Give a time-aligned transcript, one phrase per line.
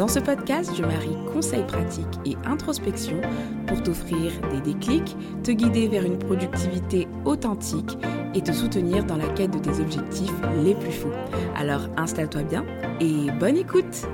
[0.00, 3.20] Dans ce podcast, je marie conseils pratiques et introspection
[3.66, 7.98] pour t'offrir des déclics, te guider vers une productivité authentique
[8.34, 10.32] et te soutenir dans la quête de tes objectifs
[10.64, 11.12] les plus fous.
[11.54, 12.64] Alors installe-toi bien
[12.98, 14.06] et bonne écoute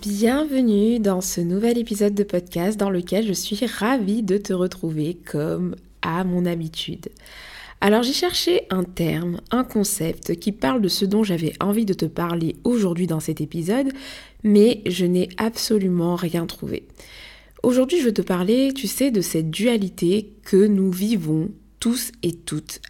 [0.00, 5.14] Bienvenue dans ce nouvel épisode de podcast dans lequel je suis ravie de te retrouver
[5.14, 7.08] comme à mon habitude.
[7.84, 11.94] Alors j'ai cherché un terme, un concept qui parle de ce dont j'avais envie de
[11.94, 13.88] te parler aujourd'hui dans cet épisode,
[14.44, 16.86] mais je n'ai absolument rien trouvé.
[17.64, 21.50] Aujourd'hui je veux te parler, tu sais, de cette dualité que nous vivons
[21.80, 22.80] tous et toutes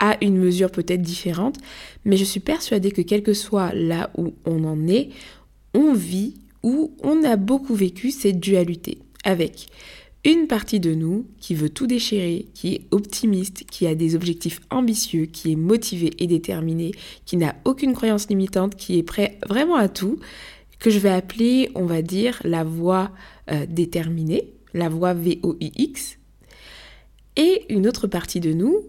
[0.00, 1.58] à une mesure peut-être différente,
[2.04, 5.10] mais je suis persuadée que quel que soit là où on en est,
[5.72, 9.68] on vit ou on a beaucoup vécu cette dualité avec
[10.24, 14.60] une partie de nous qui veut tout déchirer, qui est optimiste, qui a des objectifs
[14.70, 16.92] ambitieux, qui est motivé et déterminé,
[17.26, 20.18] qui n'a aucune croyance limitante, qui est prêt vraiment à tout,
[20.78, 23.10] que je vais appeler, on va dire, la voix
[23.50, 26.18] euh, déterminée, la voix VOIX.
[27.36, 28.82] Et une autre partie de nous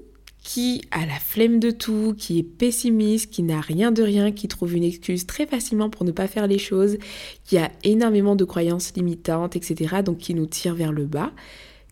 [0.43, 4.49] qui a la flemme de tout, qui est pessimiste, qui n'a rien de rien, qui
[4.49, 6.97] trouve une excuse très facilement pour ne pas faire les choses,
[7.45, 11.31] qui a énormément de croyances limitantes, etc., donc qui nous tire vers le bas,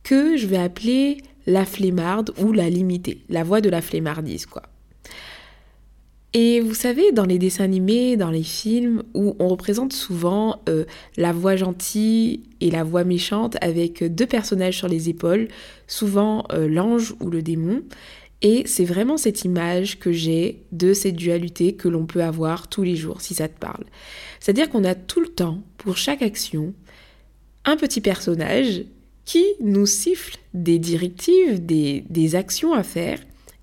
[0.03, 4.63] que je vais appeler la flemmarde ou la limitée, la voix de la flemmardise, quoi.
[6.33, 10.85] Et vous savez, dans les dessins animés, dans les films, où on représente souvent euh,
[11.17, 15.49] la voix gentille et la voix méchante avec deux personnages sur les épaules,
[15.87, 17.81] souvent euh, l'ange ou le démon,
[18.41, 22.83] et c'est vraiment cette image que j'ai de cette dualité que l'on peut avoir tous
[22.83, 23.83] les jours, si ça te parle.
[24.39, 26.73] C'est-à-dire qu'on a tout le temps, pour chaque action,
[27.65, 28.83] un petit personnage
[29.25, 33.19] qui nous siffle des directives, des, actions à faire,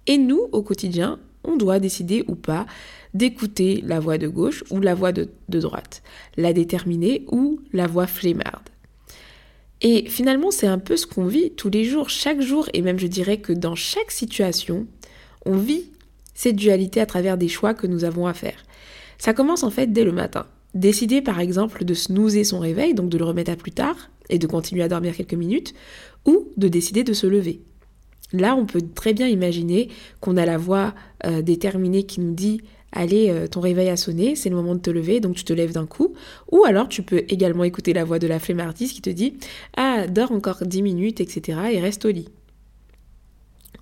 [0.07, 2.67] et nous, au quotidien, on doit décider ou pas
[3.15, 6.03] d'écouter la voix de gauche ou la voix de, droite,
[6.37, 8.69] la déterminer ou la voix flemmarde.
[9.81, 12.99] Et finalement, c'est un peu ce qu'on vit tous les jours, chaque jour, et même
[12.99, 14.87] je dirais que dans chaque situation,
[15.47, 15.85] on vit
[16.35, 18.65] cette dualité à travers des choix que nous avons à faire.
[19.19, 20.47] Ça commence en fait dès le matin.
[20.75, 24.39] Décider par exemple de snoozer son réveil, donc de le remettre à plus tard et
[24.39, 25.75] de continuer à dormir quelques minutes,
[26.27, 27.63] ou de décider de se lever.
[28.33, 29.89] Là, on peut très bien imaginer
[30.21, 30.95] qu'on a la voix
[31.25, 32.61] euh, déterminée qui nous dit
[32.93, 35.53] allez, euh, ton réveil a sonné, c'est le moment de te lever, donc tu te
[35.53, 36.15] lèves d'un coup.
[36.51, 39.35] Ou alors tu peux également écouter la voix de la flemmardise qui te dit
[39.77, 41.59] Ah, dors encore 10 minutes, etc.
[41.73, 42.29] et reste au lit.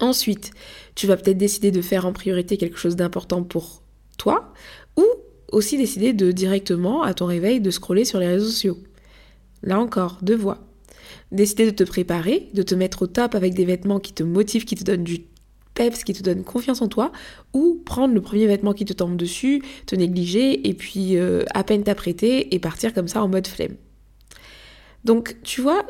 [0.00, 0.50] Ensuite,
[0.94, 3.83] tu vas peut-être décider de faire en priorité quelque chose d'important pour
[4.19, 4.53] toi,
[4.97, 5.05] ou
[5.53, 8.78] aussi décider de directement, à ton réveil, de scroller sur les réseaux sociaux.
[9.62, 10.59] Là encore, deux voix.
[11.33, 14.65] Décider de te préparer, de te mettre au top avec des vêtements qui te motivent,
[14.65, 15.25] qui te donnent du
[15.76, 17.12] peps qui te donne confiance en toi,
[17.53, 21.62] ou prendre le premier vêtement qui te tombe dessus, te négliger, et puis euh, à
[21.62, 23.76] peine t'apprêter et partir comme ça en mode flemme.
[25.04, 25.87] Donc tu vois,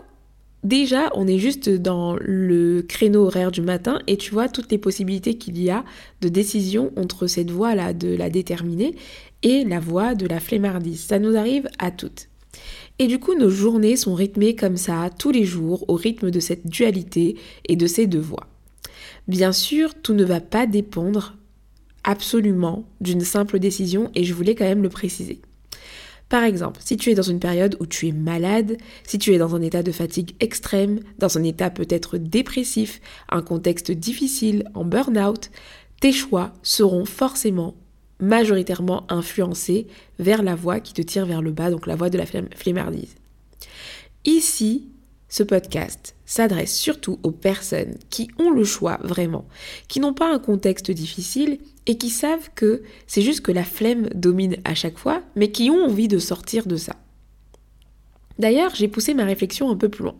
[0.63, 4.79] déjà on est juste dans le créneau horaire du matin et tu vois toutes les
[4.79, 5.85] possibilités qu'il y a
[6.21, 8.95] de décision entre cette voie-là de la déterminée
[9.43, 11.01] et la voie de la flemmardise.
[11.01, 12.29] Ça nous arrive à toutes.
[12.99, 16.41] Et du coup, nos journées sont rythmées comme ça, tous les jours, au rythme de
[16.41, 17.37] cette dualité
[17.69, 18.47] et de ces deux voies.
[19.29, 21.35] Bien sûr, tout ne va pas dépendre
[22.05, 25.41] absolument d'une simple décision et je voulais quand même le préciser.
[26.29, 29.39] Par exemple, si tu es dans une période où tu es malade, si tu es
[29.39, 34.85] dans un état de fatigue extrême, dans un état peut-être dépressif, un contexte difficile, en
[34.85, 35.51] burn-out,
[36.01, 37.75] tes choix seront forcément
[38.19, 39.87] majoritairement influencés
[40.19, 43.15] vers la voie qui te tire vers le bas, donc la voie de la flemmardise.
[44.25, 44.89] Ici,
[45.37, 49.47] ce podcast s'adresse surtout aux personnes qui ont le choix vraiment,
[49.87, 54.09] qui n'ont pas un contexte difficile et qui savent que c'est juste que la flemme
[54.15, 56.97] domine à chaque fois, mais qui ont envie de sortir de ça.
[58.39, 60.17] D'ailleurs, j'ai poussé ma réflexion un peu plus loin.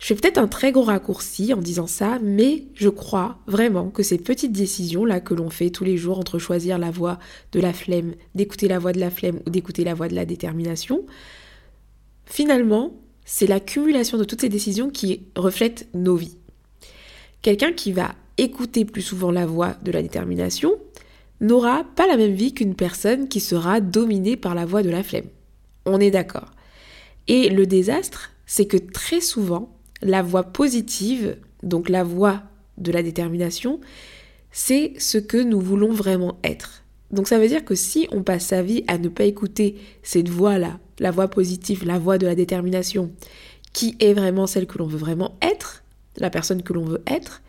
[0.00, 4.02] Je fais peut-être un très gros raccourci en disant ça, mais je crois vraiment que
[4.02, 7.20] ces petites décisions-là que l'on fait tous les jours entre choisir la voie
[7.52, 10.24] de la flemme, d'écouter la voix de la flemme ou d'écouter la voix de la
[10.24, 11.06] détermination,
[12.26, 12.94] finalement,
[13.30, 16.38] c'est l'accumulation de toutes ces décisions qui reflètent nos vies.
[17.42, 20.72] Quelqu'un qui va écouter plus souvent la voix de la détermination
[21.42, 25.02] n'aura pas la même vie qu'une personne qui sera dominée par la voix de la
[25.02, 25.26] flemme.
[25.84, 26.52] On est d'accord.
[27.28, 32.42] Et le désastre, c'est que très souvent, la voix positive, donc la voix
[32.78, 33.78] de la détermination,
[34.52, 36.82] c'est ce que nous voulons vraiment être.
[37.10, 40.28] Donc ça veut dire que si on passe sa vie à ne pas écouter cette
[40.28, 43.10] voix-là, la voix positive, la voix de la détermination,
[43.72, 45.84] qui est vraiment celle que l'on veut vraiment être,
[46.16, 47.42] la personne que l'on veut être,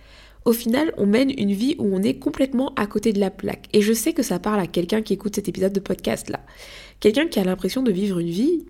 [0.45, 3.67] au final, on mène une vie où on est complètement à côté de la plaque.
[3.73, 6.39] Et je sais que ça parle à quelqu'un qui écoute cet épisode de podcast là.
[6.99, 8.65] Quelqu'un qui a l'impression de vivre une vie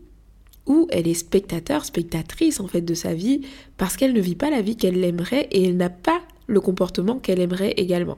[0.66, 3.42] où elle est spectateur, spectatrice en fait de sa vie
[3.78, 7.20] parce qu'elle ne vit pas la vie qu'elle aimerait et elle n'a pas le comportement
[7.20, 8.18] qu'elle aimerait également.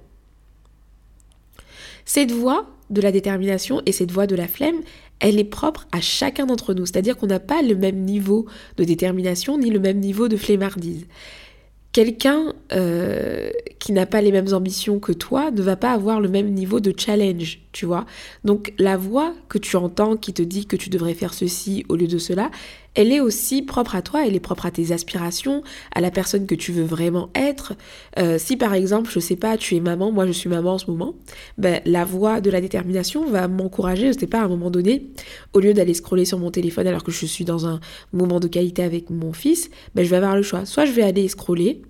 [2.14, 4.82] Cette voie de la détermination et cette voie de la flemme,
[5.22, 6.86] elle est propre à chacun d'entre nous.
[6.86, 11.08] C'est-à-dire qu'on n'a pas le même niveau de détermination ni le même niveau de flemmardise.
[11.94, 13.50] Quelqu'un euh,
[13.80, 16.82] qui n'a pas les mêmes ambitions que toi ne va pas avoir le même niveau
[16.82, 18.06] de challenge, tu vois.
[18.44, 21.96] Donc la voix que tu entends qui te dit que tu devrais faire ceci au
[21.96, 22.52] lieu de cela,
[22.96, 26.46] elle est aussi propre à toi, elle est propre à tes aspirations, à la personne
[26.46, 27.74] que tu veux vraiment être.
[28.20, 30.78] Euh, si par exemple, je sais pas, tu es maman, moi je suis maman en
[30.78, 31.16] ce moment,
[31.58, 35.08] ben, la voix de la détermination va m'encourager, je sais pas, à un moment donné,
[35.54, 37.80] au lieu d'aller scroller sur mon téléphone alors que je suis dans un
[38.14, 40.66] moment de qualité avec mon fils, ben, je vais avoir le choix.
[40.66, 41.82] Soit je vais aller scroller,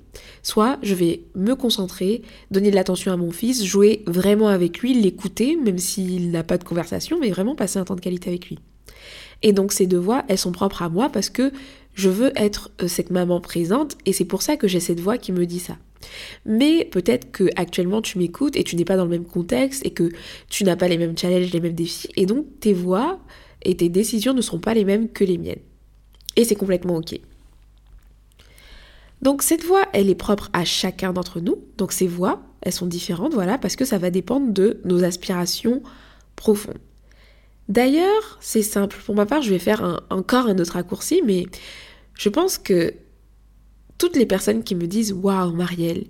[0.44, 2.22] soit je vais me concentrer,
[2.52, 6.58] donner de l'attention à mon fils, jouer vraiment avec lui, l'écouter, même s'il n'a pas
[6.58, 8.60] de conversation, mais vraiment passer un temps de qualité avec lui.
[9.44, 11.52] Et donc ces deux voix, elles sont propres à moi parce que
[11.94, 15.18] je veux être euh, cette maman présente et c'est pour ça que j'ai cette voix
[15.18, 15.78] qui me dit ça.
[16.46, 19.92] Mais peut-être que actuellement tu m'écoutes et tu n'es pas dans le même contexte et
[19.92, 20.10] que
[20.50, 23.20] tu n'as pas les mêmes challenges, les mêmes défis et donc tes voix
[23.64, 25.60] et tes décisions ne seront pas les mêmes que les miennes.
[26.36, 27.20] Et c'est complètement OK.
[29.22, 31.58] Donc cette voix, elle est propre à chacun d'entre nous.
[31.78, 35.84] Donc ces voix, elles sont différentes, voilà, parce que ça va dépendre de nos aspirations
[36.36, 36.80] profondes.
[37.72, 38.98] D'ailleurs, c'est simple.
[39.06, 41.46] Pour ma part, je vais faire encore un autre raccourci, mais
[42.16, 42.94] je pense que
[43.98, 46.04] toutes les personnes qui me disent Waouh, Marielle,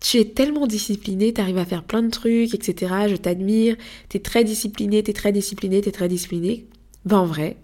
[0.00, 2.92] tu es tellement disciplinée, tu arrives à faire plein de trucs, etc.
[3.08, 3.76] Je t'admire,
[4.08, 6.66] tu es très disciplinée, tu es très disciplinée, tu es très disciplinée.
[7.04, 7.56] Ben en vrai,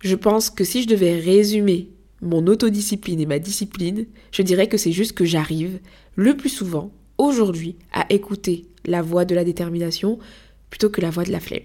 [0.00, 1.88] je pense que si je devais résumer
[2.20, 5.80] mon autodiscipline et ma discipline, je dirais que c'est juste que j'arrive
[6.16, 10.18] le plus souvent, aujourd'hui, à écouter la voix de la détermination
[10.68, 11.62] plutôt que la voix de la flemme.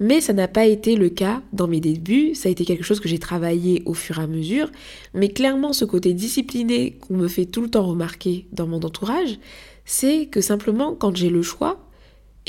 [0.00, 3.00] Mais ça n'a pas été le cas dans mes débuts, ça a été quelque chose
[3.00, 4.70] que j'ai travaillé au fur et à mesure,
[5.12, 9.38] mais clairement ce côté discipliné qu'on me fait tout le temps remarquer dans mon entourage,
[9.84, 11.88] c'est que simplement quand j'ai le choix,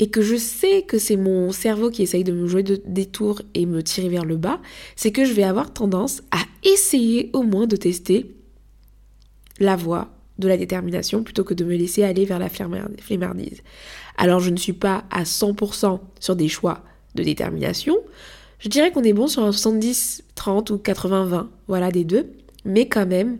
[0.00, 3.42] et que je sais que c'est mon cerveau qui essaye de me jouer des tours
[3.52, 4.58] et me tirer vers le bas,
[4.96, 8.34] c'est que je vais avoir tendance à essayer au moins de tester
[9.58, 10.08] la voie
[10.38, 13.62] de la détermination plutôt que de me laisser aller vers la flemmardise.
[14.16, 16.82] Alors je ne suis pas à 100% sur des choix
[17.14, 17.96] de détermination.
[18.58, 22.30] Je dirais qu'on est bon sur un 70, 30 ou 80, 20, voilà des deux.
[22.64, 23.38] Mais quand même,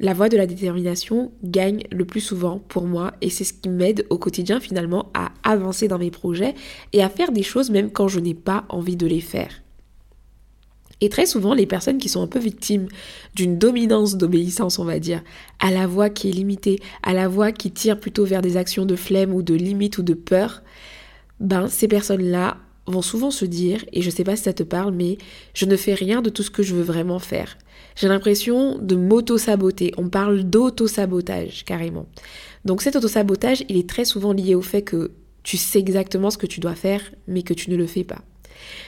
[0.00, 3.68] la voie de la détermination gagne le plus souvent pour moi et c'est ce qui
[3.68, 6.54] m'aide au quotidien finalement à avancer dans mes projets
[6.92, 9.62] et à faire des choses même quand je n'ai pas envie de les faire.
[11.00, 12.88] Et très souvent, les personnes qui sont un peu victimes
[13.34, 15.22] d'une dominance d'obéissance, on va dire,
[15.60, 18.84] à la voix qui est limitée, à la voix qui tire plutôt vers des actions
[18.84, 20.62] de flemme ou de limite ou de peur,
[21.38, 22.56] ben ces personnes-là
[22.90, 25.18] vont souvent se dire, et je sais pas si ça te parle, mais
[25.54, 27.58] je ne fais rien de tout ce que je veux vraiment faire.
[27.96, 29.92] J'ai l'impression de m'auto-saboter.
[29.96, 32.06] On parle d'auto-sabotage, carrément.
[32.64, 36.38] Donc cet auto-sabotage, il est très souvent lié au fait que tu sais exactement ce
[36.38, 38.22] que tu dois faire, mais que tu ne le fais pas.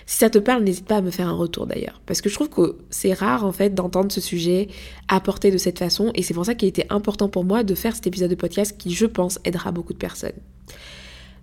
[0.07, 2.00] Si ça te parle, n'hésite pas à me faire un retour d'ailleurs.
[2.07, 4.69] Parce que je trouve que c'est rare en fait d'entendre ce sujet
[5.09, 6.11] apporté de cette façon.
[6.14, 8.76] Et c'est pour ça qu'il était important pour moi de faire cet épisode de podcast
[8.76, 10.33] qui, je pense, aidera beaucoup de personnes.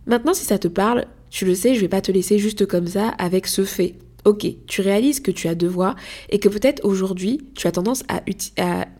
[0.07, 2.87] Maintenant, si ça te parle, tu le sais, je vais pas te laisser juste comme
[2.87, 3.95] ça avec ce fait.
[4.25, 5.95] Ok, tu réalises que tu as deux voix
[6.29, 8.21] et que peut-être aujourd'hui tu as tendance à,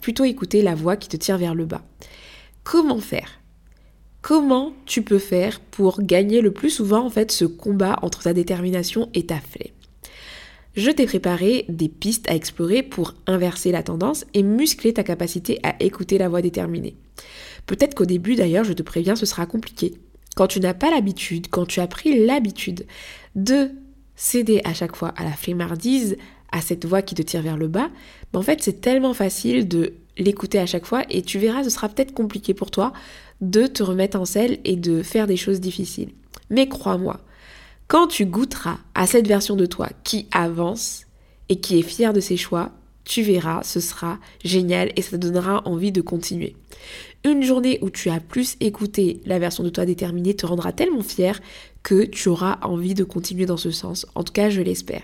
[0.02, 1.84] plutôt écouter la voix qui te tire vers le bas.
[2.64, 3.42] Comment faire?
[4.22, 8.34] Comment tu peux faire pour gagner le plus souvent en fait ce combat entre ta
[8.34, 9.74] détermination et ta flemme?
[10.76, 15.60] Je t'ai préparé des pistes à explorer pour inverser la tendance et muscler ta capacité
[15.64, 16.96] à écouter la voix déterminée.
[17.66, 19.96] Peut-être qu'au début d'ailleurs, je te préviens, ce sera compliqué.
[20.38, 22.86] Quand tu n'as pas l'habitude, quand tu as pris l'habitude
[23.36, 23.72] de
[24.16, 26.16] céder à chaque fois à la flemmardise,
[26.52, 27.90] à cette voix qui te tire vers le bas,
[28.32, 31.72] ben en fait c'est tellement facile de l'écouter à chaque fois et tu verras ce
[31.72, 32.94] sera peut-être compliqué pour toi
[33.42, 36.12] de te remettre en selle et de faire des choses difficiles.
[36.52, 37.20] Mais crois-moi,
[37.88, 41.08] quand tu goûteras à cette version de toi qui avance
[41.50, 42.74] et qui est fière de ses choix,
[43.08, 46.58] tu verras, ce sera génial et ça te donnera envie de continuer.
[47.24, 51.02] Une journée où tu as plus écouté la version de toi déterminée te rendra tellement
[51.02, 51.40] fier
[51.84, 54.06] que tu auras envie de continuer dans ce sens.
[54.16, 55.04] En tout cas, je l'espère.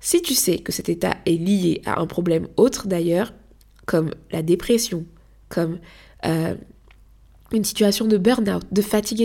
[0.00, 3.34] Si tu sais que cet état est lié à un problème autre d'ailleurs,
[3.84, 5.04] comme la dépression,
[5.50, 5.80] comme
[6.24, 6.54] euh,
[7.52, 9.20] une situation de burn-out, de fatigue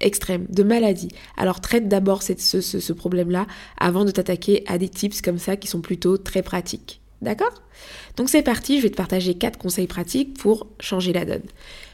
[0.00, 1.08] extrême, de maladie.
[1.36, 3.46] Alors traite d'abord ce problème-là
[3.76, 6.99] avant de t'attaquer à des tips comme ça qui sont plutôt très pratiques.
[7.22, 7.62] D'accord?
[8.16, 11.42] Donc c'est parti, je vais te partager quatre conseils pratiques pour changer la donne.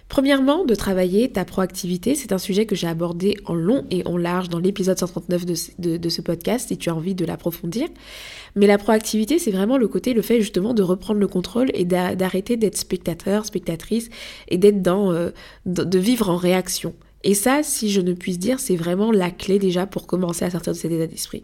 [0.08, 4.16] Premièrement, de travailler ta proactivité, c'est un sujet que j'ai abordé en long et en
[4.16, 7.88] large dans l'épisode 139 de, de, ce podcast si tu as envie de l'approfondir.
[8.54, 11.84] Mais la proactivité, c'est vraiment le côté, le fait justement de reprendre le contrôle et
[11.84, 14.08] d'arrêter d'être spectateur, spectatrice
[14.46, 15.30] et d'être dans, euh,
[15.66, 16.94] de vivre en réaction.
[17.28, 20.50] Et ça, si je ne puisse dire, c'est vraiment la clé déjà pour commencer à
[20.50, 21.42] sortir de cet état d'esprit.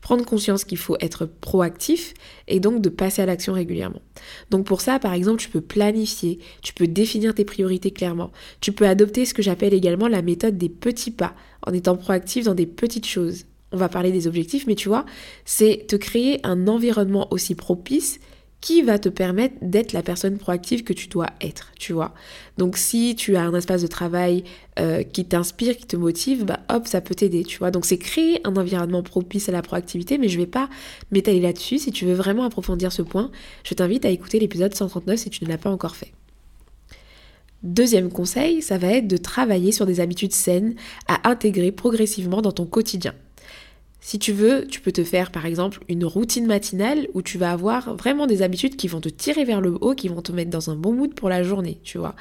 [0.00, 2.12] Prendre conscience qu'il faut être proactif
[2.48, 4.02] et donc de passer à l'action régulièrement.
[4.50, 8.72] Donc pour ça, par exemple, tu peux planifier, tu peux définir tes priorités clairement, tu
[8.72, 12.56] peux adopter ce que j'appelle également la méthode des petits pas, en étant proactif dans
[12.56, 13.44] des petites choses.
[13.70, 15.06] On va parler des objectifs, mais tu vois,
[15.44, 18.18] c'est te créer un environnement aussi propice
[18.62, 22.14] qui va te permettre d'être la personne proactive que tu dois être, tu vois.
[22.58, 24.44] Donc si tu as un espace de travail
[24.78, 27.72] euh, qui t'inspire, qui te motive, bah hop, ça peut t'aider, tu vois.
[27.72, 30.70] Donc c'est créer un environnement propice à la proactivité, mais je vais pas
[31.10, 31.78] m'étaler là-dessus.
[31.78, 33.32] Si tu veux vraiment approfondir ce point,
[33.64, 36.12] je t'invite à écouter l'épisode 139 si tu ne l'as pas encore fait.
[37.64, 40.76] Deuxième conseil, ça va être de travailler sur des habitudes saines
[41.08, 43.12] à intégrer progressivement dans ton quotidien.
[44.04, 47.52] Si tu veux, tu peux te faire par exemple une routine matinale où tu vas
[47.52, 50.50] avoir vraiment des habitudes qui vont te tirer vers le haut, qui vont te mettre
[50.50, 52.16] dans un bon mood pour la journée, tu vois.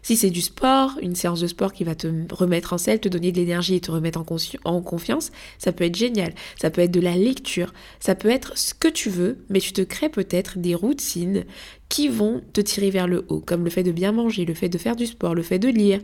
[0.00, 3.10] Si c'est du sport, une séance de sport qui va te remettre en selle, te
[3.10, 4.18] donner de l'énergie et te remettre
[4.64, 6.32] en, confiance, ça peut être génial.
[6.58, 9.74] Ça peut être de la lecture, ça peut être ce que tu veux, mais tu
[9.74, 11.44] te crées peut-être des routines
[11.90, 14.70] qui vont te tirer vers le haut, comme le fait de bien manger, le fait
[14.70, 16.00] de faire du sport, le fait de lire.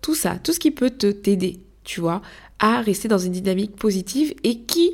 [0.00, 2.22] Tout ça, tout ce qui peut te t'aider, tu vois,
[2.62, 4.92] à rester dans une dynamique positive et qui,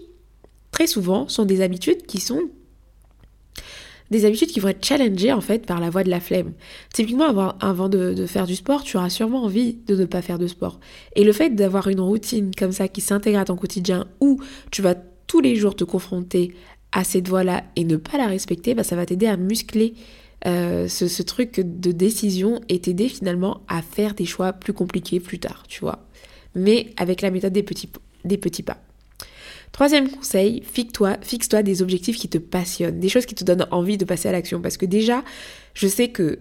[0.72, 2.40] très souvent, sont des habitudes qui sont
[4.10, 6.52] des habitudes qui vont être challengées en fait par la voie de la flemme.
[6.94, 10.22] Typiquement, avant, avant de, de, faire du sport, tu auras sûrement envie de ne pas
[10.22, 10.80] faire de sport.
[11.14, 14.80] Et le fait d'avoir une routine comme ça qui s'intègre à ton quotidien où tu
[14.80, 14.94] vas
[15.26, 16.54] tous les jours te confronter
[16.90, 19.92] à cette voie-là et ne pas la respecter, bah, ça va t'aider à muscler
[20.46, 25.20] euh, ce, ce, truc de décision et t'aider finalement à faire des choix plus compliqués
[25.20, 26.07] plus tard, tu vois
[26.58, 27.90] mais avec la méthode des petits,
[28.24, 28.78] des petits pas.
[29.72, 33.66] Troisième conseil, fixe-toi fixe -toi des objectifs qui te passionnent, des choses qui te donnent
[33.70, 34.60] envie de passer à l'action.
[34.60, 35.22] Parce que déjà,
[35.74, 36.40] je sais que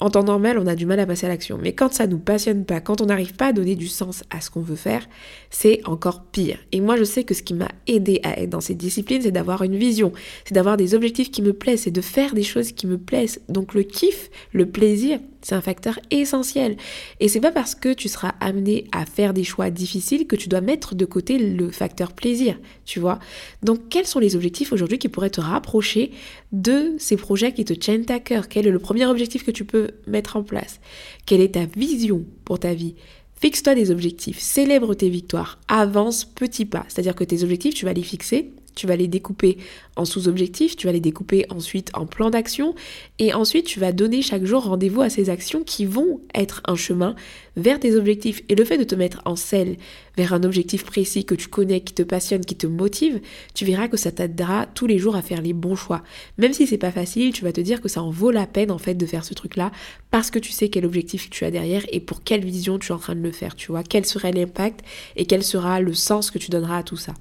[0.00, 1.58] en temps normal, on a du mal à passer à l'action.
[1.60, 4.40] Mais quand ça nous passionne pas, quand on n'arrive pas à donner du sens à
[4.40, 5.06] ce qu'on veut faire,
[5.50, 6.58] c'est encore pire.
[6.72, 9.30] Et moi, je sais que ce qui m'a aidé à être dans cette discipline, c'est
[9.30, 10.12] d'avoir une vision,
[10.46, 13.40] c'est d'avoir des objectifs qui me plaisent, c'est de faire des choses qui me plaisent.
[13.50, 16.76] Donc le kiff, le plaisir, c'est un facteur essentiel.
[17.18, 20.48] Et c'est pas parce que tu seras amené à faire des choix difficiles que tu
[20.48, 23.18] dois mettre de côté le facteur plaisir, tu vois.
[23.62, 26.12] Donc quels sont les objectifs aujourd'hui qui pourraient te rapprocher
[26.52, 28.48] de ces projets qui te tiennent à cœur?
[28.48, 30.80] Quel est le premier objectif que tu peux mettre en place?
[31.26, 32.94] Quelle est ta vision pour ta vie?
[33.40, 36.84] Fixe-toi des objectifs, célèbre tes victoires, avance petit pas.
[36.88, 39.58] C'est-à-dire que tes objectifs, tu vas les fixer tu vas les découper
[39.96, 42.74] en sous-objectifs, tu vas les découper ensuite en plan d'action,
[43.18, 46.76] et ensuite tu vas donner chaque jour rendez-vous à ces actions qui vont être un
[46.76, 47.14] chemin
[47.56, 48.42] vers tes objectifs.
[48.48, 49.76] Et le fait de te mettre en selle
[50.16, 53.20] vers un objectif précis que tu connais, qui te passionne, qui te motive,
[53.54, 56.02] tu verras que ça t'aidera tous les jours à faire les bons choix.
[56.38, 58.70] Même si c'est pas facile, tu vas te dire que ça en vaut la peine
[58.70, 59.70] en fait de faire ce truc-là
[60.10, 62.94] parce que tu sais quel objectif tu as derrière et pour quelle vision tu es
[62.94, 64.80] en train de le faire, tu vois, quel serait l'impact
[65.16, 67.14] et quel sera le sens que tu donneras à tout ça.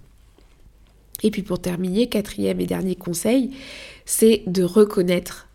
[1.24, 3.52] Et puis pour terminer, quatrième et dernier conseil,
[4.06, 5.48] c'est de reconnaître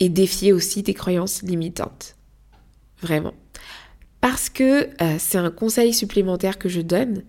[0.00, 2.16] et défier aussi tes croyances limitantes.
[3.02, 3.34] Vraiment.
[4.20, 7.22] Parce que euh, c'est un conseil supplémentaire que je donne,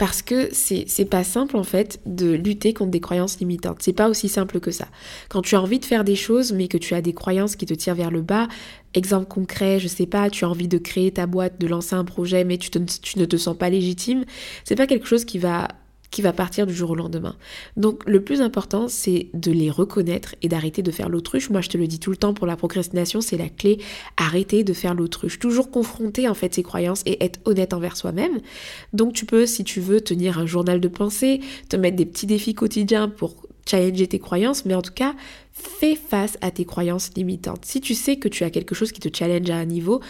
[0.00, 3.82] parce que c'est pas simple en fait de lutter contre des croyances limitantes.
[3.82, 4.88] C'est pas aussi simple que ça.
[5.28, 7.66] Quand tu as envie de faire des choses mais que tu as des croyances qui
[7.66, 8.48] te tirent vers le bas,
[8.94, 12.06] exemple concret, je sais pas, tu as envie de créer ta boîte, de lancer un
[12.06, 14.24] projet mais tu, tu ne te sens pas légitime,
[14.64, 15.68] c'est pas quelque chose qui va
[16.10, 17.36] qui va partir du jour au lendemain.
[17.76, 21.50] Donc le plus important, c'est de les reconnaître et d'arrêter de faire l'autruche.
[21.50, 23.78] Moi, je te le dis tout le temps pour la procrastination, c'est la clé.
[24.16, 25.38] Arrêter de faire l'autruche.
[25.38, 28.40] Toujours confronter en fait ses croyances et être honnête envers soi-même.
[28.92, 32.26] Donc tu peux, si tu veux, tenir un journal de pensée, te mettre des petits
[32.26, 35.14] défis quotidiens pour challenger tes croyances, mais en tout cas,
[35.52, 37.64] fais face à tes croyances limitantes.
[37.64, 40.00] Si tu sais que tu as quelque chose qui te challenge à un niveau,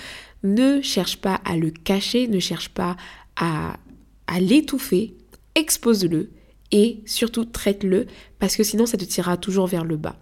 [0.43, 2.97] ne cherche pas à le cacher, ne cherche pas
[3.37, 3.77] à,
[4.27, 5.15] à l'étouffer,
[5.55, 6.31] expose-le
[6.73, 8.07] et surtout traite-le
[8.39, 10.17] parce que sinon ça te tirera toujours vers le bas.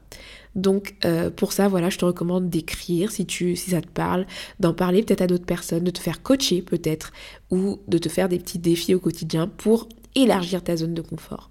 [0.54, 4.26] Donc euh, pour ça, voilà, je te recommande d'écrire si si ça te parle,
[4.60, 7.12] d'en parler peut-être à d'autres personnes, de te faire coacher peut-être
[7.50, 11.50] ou de te faire des petits défis au quotidien pour élargir ta zone de confort.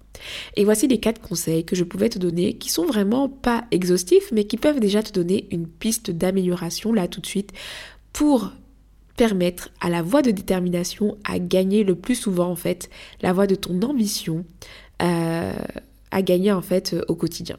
[0.56, 4.30] Et voici les quatre conseils que je pouvais te donner qui sont vraiment pas exhaustifs
[4.32, 7.52] mais qui peuvent déjà te donner une piste d'amélioration là tout de suite
[8.12, 8.50] pour
[9.18, 12.88] permettre à la voie de détermination à gagner le plus souvent en fait,
[13.20, 14.46] la voie de ton ambition
[15.02, 15.52] euh,
[16.10, 17.58] à gagner en fait au quotidien.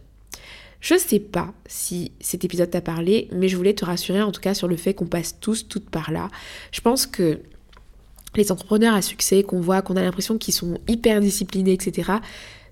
[0.80, 4.40] Je sais pas si cet épisode t'a parlé, mais je voulais te rassurer en tout
[4.40, 6.30] cas sur le fait qu'on passe tous toutes par là.
[6.72, 7.42] Je pense que
[8.36, 12.14] les entrepreneurs à succès qu'on voit, qu'on a l'impression qu'ils sont hyper disciplinés, etc.,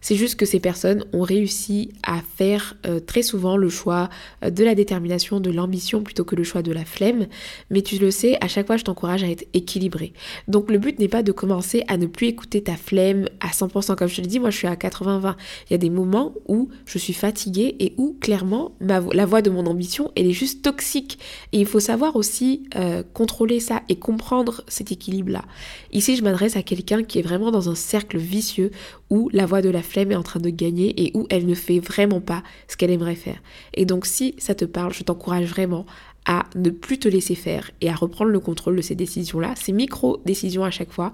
[0.01, 4.09] c'est juste que ces personnes ont réussi à faire euh, très souvent le choix
[4.43, 7.27] euh, de la détermination, de l'ambition plutôt que le choix de la flemme.
[7.69, 10.13] Mais tu le sais, à chaque fois, je t'encourage à être équilibré.
[10.47, 13.95] Donc le but n'est pas de commencer à ne plus écouter ta flemme à 100%.
[13.95, 15.35] Comme je te l'ai dit, moi je suis à 80-20.
[15.69, 19.49] Il y a des moments où je suis fatiguée et où clairement la voix de
[19.49, 21.19] mon ambition, elle est juste toxique.
[21.51, 25.43] Et il faut savoir aussi euh, contrôler ça et comprendre cet équilibre-là.
[25.91, 28.71] Ici, je m'adresse à quelqu'un qui est vraiment dans un cercle vicieux
[29.09, 31.55] où la voix de la flemme est en train de gagner et où elle ne
[31.55, 33.41] fait vraiment pas ce qu'elle aimerait faire.
[33.73, 35.85] Et donc si ça te parle, je t'encourage vraiment
[36.25, 39.71] à ne plus te laisser faire et à reprendre le contrôle de ces décisions-là, ces
[39.71, 41.13] micro-décisions à chaque fois.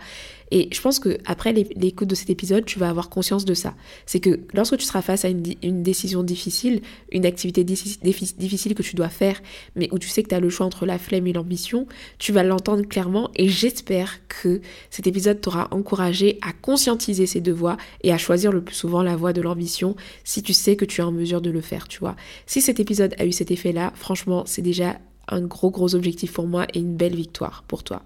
[0.55, 3.73] Et je pense que après l'écoute de cet épisode, tu vas avoir conscience de ça.
[4.05, 6.81] C'est que lorsque tu seras face à une, décision difficile,
[7.11, 9.41] une activité difficile que tu dois faire,
[9.75, 11.87] mais où tu sais que tu as le choix entre la flemme et l'ambition,
[12.19, 17.51] tu vas l'entendre clairement et j'espère que cet épisode t'aura encouragé à conscientiser ces deux
[17.51, 20.85] voies et à choisir le plus souvent la voie de l'ambition si tu sais que
[20.85, 22.15] tu es en mesure de le faire, tu vois.
[22.45, 26.47] Si cet épisode a eu cet effet-là, franchement, c'est déjà un gros gros objectif pour
[26.47, 28.01] moi et une belle victoire pour toi.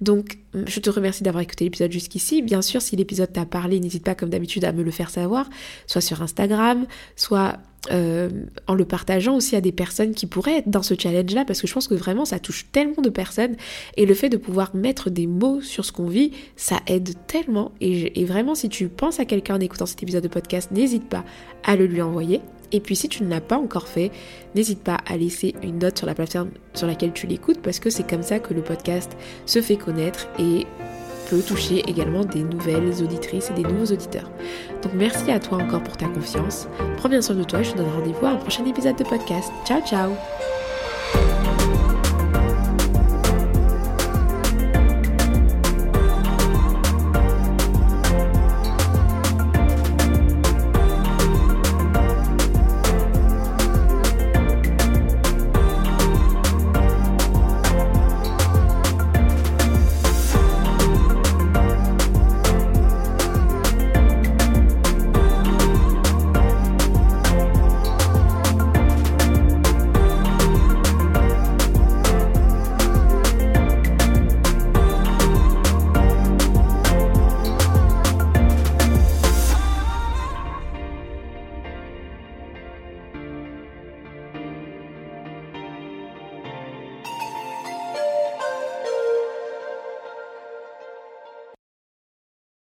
[0.00, 2.42] Donc je te remercie d'avoir écouté l'épisode jusqu'ici.
[2.42, 5.48] Bien sûr, si l'épisode t'a parlé, n'hésite pas comme d'habitude à me le faire savoir,
[5.86, 6.86] soit sur Instagram,
[7.16, 7.58] soit
[7.90, 8.28] euh,
[8.66, 11.66] en le partageant aussi à des personnes qui pourraient être dans ce challenge-là, parce que
[11.66, 13.56] je pense que vraiment ça touche tellement de personnes
[13.96, 17.72] et le fait de pouvoir mettre des mots sur ce qu'on vit, ça aide tellement.
[17.80, 21.24] Et vraiment, si tu penses à quelqu'un en écoutant cet épisode de podcast, n'hésite pas
[21.64, 22.40] à le lui envoyer.
[22.72, 24.10] Et puis si tu ne l'as pas encore fait,
[24.54, 27.90] n'hésite pas à laisser une note sur la plateforme sur laquelle tu l'écoutes parce que
[27.90, 30.66] c'est comme ça que le podcast se fait connaître et
[31.28, 34.30] peut toucher également des nouvelles auditrices et des nouveaux auditeurs.
[34.82, 36.66] Donc merci à toi encore pour ta confiance.
[36.96, 39.50] Prends bien soin de toi, je te donne rendez-vous à un prochain épisode de podcast.
[39.64, 40.10] Ciao ciao